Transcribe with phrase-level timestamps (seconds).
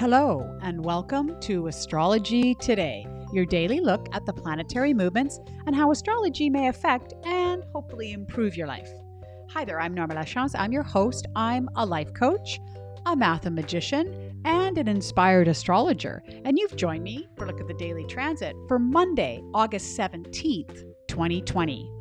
[0.00, 5.90] Hello, and welcome to Astrology Today, your daily look at the planetary movements and how
[5.90, 8.88] astrology may affect and hopefully improve your life.
[9.50, 10.52] Hi there, I'm Norma Lachance.
[10.54, 11.26] I'm your host.
[11.36, 12.58] I'm a life coach,
[13.04, 16.22] a mathemagician, and an inspired astrologer.
[16.46, 20.82] And you've joined me for a look at the daily transit for Monday, August 17th,
[21.08, 21.99] 2020.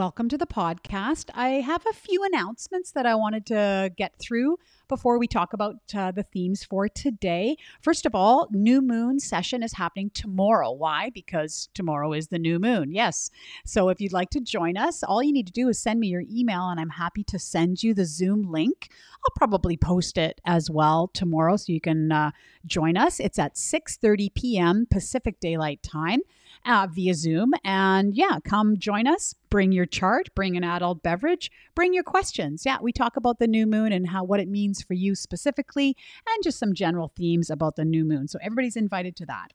[0.00, 1.28] Welcome to the podcast.
[1.34, 4.56] I have a few announcements that I wanted to get through
[4.88, 7.58] before we talk about uh, the themes for today.
[7.82, 10.72] First of all, new moon session is happening tomorrow.
[10.72, 11.10] Why?
[11.10, 12.92] Because tomorrow is the new moon.
[12.92, 13.28] Yes.
[13.66, 16.06] So if you'd like to join us, all you need to do is send me
[16.06, 18.88] your email and I'm happy to send you the Zoom link.
[19.22, 22.30] I'll probably post it as well tomorrow so you can uh,
[22.64, 23.20] join us.
[23.20, 24.86] It's at 6:30 p.m.
[24.90, 26.20] Pacific Daylight Time
[26.64, 27.52] uh, via Zoom.
[27.64, 29.34] And yeah, come join us.
[29.48, 32.64] Bring your chart, bring an adult beverage, bring your questions.
[32.64, 35.96] Yeah, we talk about the new moon and how what it means for you specifically,
[36.28, 38.28] and just some general themes about the new moon.
[38.28, 39.52] So everybody's invited to that.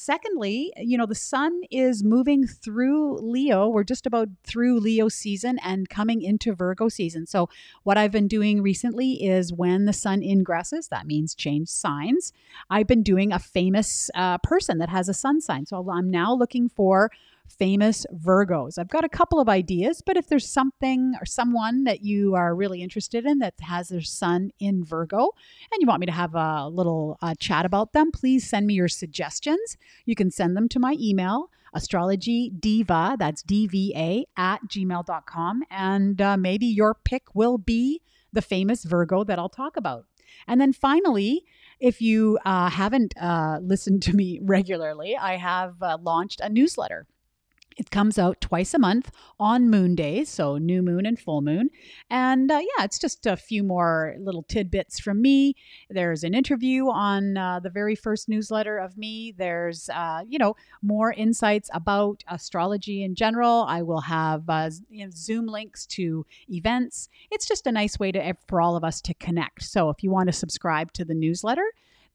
[0.00, 3.66] Secondly, you know, the sun is moving through Leo.
[3.66, 7.26] We're just about through Leo season and coming into Virgo season.
[7.26, 7.48] So,
[7.82, 12.32] what I've been doing recently is when the sun ingresses, that means change signs.
[12.70, 15.66] I've been doing a famous uh, person that has a sun sign.
[15.66, 17.10] So, I'm now looking for
[17.48, 18.78] famous Virgos.
[18.78, 22.54] I've got a couple of ideas, but if there's something or someone that you are
[22.54, 25.30] really interested in that has their sun in Virgo
[25.72, 28.74] and you want me to have a little uh, chat about them, please send me
[28.74, 29.76] your suggestions.
[30.04, 36.36] You can send them to my email astrology diva that's dva at gmail.com and uh,
[36.36, 38.00] maybe your pick will be
[38.32, 40.06] the famous virgo that i'll talk about
[40.46, 41.44] and then finally
[41.80, 47.06] if you uh, haven't uh, listened to me regularly i have uh, launched a newsletter
[47.78, 51.70] it comes out twice a month on moon days, so new moon and full moon.
[52.10, 55.54] And uh, yeah, it's just a few more little tidbits from me.
[55.88, 59.32] There's an interview on uh, the very first newsletter of me.
[59.38, 63.64] There's, uh, you know, more insights about astrology in general.
[63.68, 67.08] I will have uh, you know, Zoom links to events.
[67.30, 69.62] It's just a nice way to for all of us to connect.
[69.62, 71.64] So if you want to subscribe to the newsletter,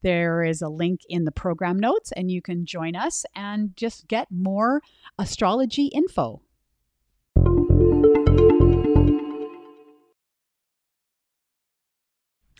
[0.04, 4.06] there is a link in the program notes, and you can join us and just
[4.06, 4.82] get more
[5.18, 6.42] astrology info.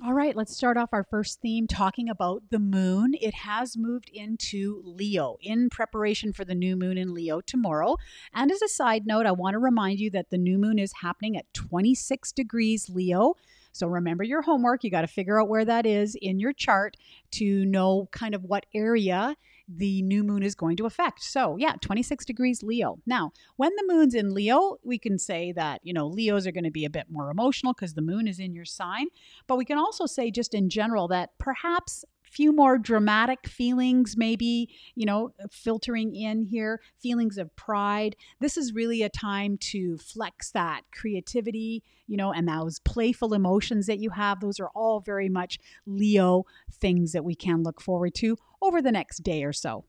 [0.02, 3.12] All right, let's start off our first theme talking about the moon.
[3.20, 7.96] It has moved into Leo in preparation for the new moon in Leo tomorrow.
[8.34, 10.92] And as a side note, I want to remind you that the new moon is
[11.00, 13.34] happening at 26 degrees Leo.
[13.74, 14.84] So remember your homework.
[14.84, 16.96] You got to figure out where that is in your chart
[17.32, 19.36] to know kind of what area
[19.68, 21.22] the new moon is going to affect.
[21.22, 22.98] So, yeah, 26 degrees Leo.
[23.06, 26.64] Now, when the moon's in Leo, we can say that, you know, Leos are going
[26.64, 29.08] to be a bit more emotional because the moon is in your sign.
[29.46, 32.04] But we can also say, just in general, that perhaps
[32.34, 38.16] few more dramatic feelings, maybe, you know, filtering in here, feelings of pride.
[38.40, 43.86] This is really a time to flex that creativity, you know, and those playful emotions
[43.86, 44.40] that you have.
[44.40, 48.92] Those are all very much Leo things that we can look forward to over the
[48.92, 49.84] next day or so.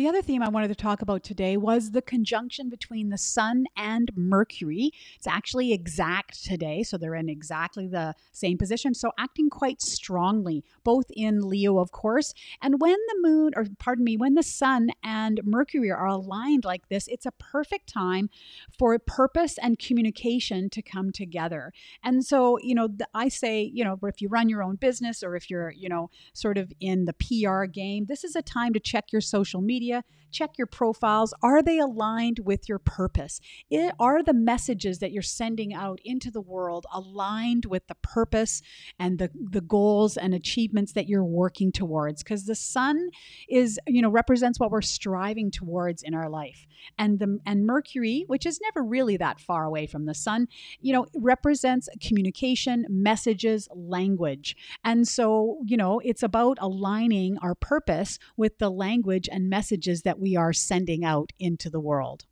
[0.00, 3.66] The other theme I wanted to talk about today was the conjunction between the Sun
[3.76, 4.92] and Mercury.
[5.16, 10.64] It's actually exact today, so they're in exactly the same position, so acting quite strongly,
[10.84, 12.32] both in Leo, of course.
[12.62, 16.88] And when the moon, or pardon me, when the Sun and Mercury are aligned like
[16.88, 18.30] this, it's a perfect time
[18.78, 21.74] for purpose and communication to come together.
[22.02, 25.36] And so, you know, I say, you know, if you run your own business or
[25.36, 28.80] if you're, you know, sort of in the PR game, this is a time to
[28.80, 31.34] check your social media media, check your profiles.
[31.42, 33.40] Are they aligned with your purpose?
[33.68, 38.62] It, are the messages that you're sending out into the world aligned with the purpose
[38.98, 42.22] and the, the goals and achievements that you're working towards?
[42.22, 43.10] Because the sun
[43.48, 46.66] is, you know, represents what we're striving towards in our life.
[46.96, 50.48] And the and Mercury, which is never really that far away from the sun,
[50.80, 54.56] you know, represents communication, messages, language.
[54.84, 60.02] And so, you know, it's about aligning our purpose with the language and message messages
[60.02, 62.24] that we are sending out into the world.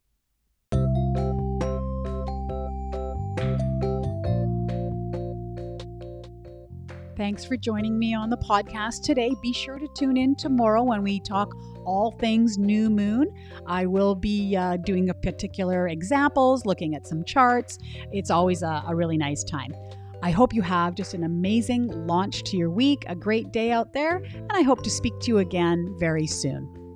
[7.17, 9.33] Thanks for joining me on the podcast today.
[9.43, 11.49] Be sure to tune in tomorrow when we talk
[11.85, 13.33] all things new moon.
[13.67, 17.79] I will be uh, doing a particular examples, looking at some charts.
[18.13, 19.75] It's always a, a really nice time.
[20.23, 23.93] I hope you have just an amazing launch to your week, a great day out
[23.93, 26.88] there, and I hope to speak to you again very soon.